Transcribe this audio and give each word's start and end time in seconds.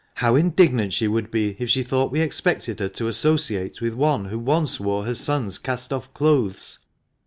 How 0.15 0.33
indignant 0.33 0.93
she 0.93 1.07
would 1.07 1.29
be 1.29 1.55
if 1.59 1.69
she 1.69 1.83
thought 1.83 2.11
we 2.11 2.21
expected 2.21 2.79
her 2.79 2.89
to 2.89 3.07
associate 3.07 3.81
with 3.81 3.93
one 3.93 4.25
who 4.25 4.39
once 4.39 4.79
wore 4.79 5.05
her 5.05 5.13
son's 5.13 5.59
cast 5.59 5.93
off 5.93 6.11
clothes 6.15 6.79